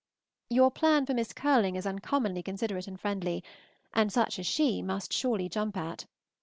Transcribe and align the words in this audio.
Your 0.49 0.71
plan 0.71 1.05
for 1.05 1.13
Miss 1.13 1.31
Curling 1.31 1.75
is 1.75 1.85
uncommonly 1.85 2.41
considerate 2.41 2.87
and 2.87 2.99
friendly, 2.99 3.43
and 3.93 4.11
such 4.11 4.39
as 4.39 4.47
she 4.47 4.81
must 4.81 5.13
surely 5.13 5.47
jump 5.47 5.77
at. 5.77 6.07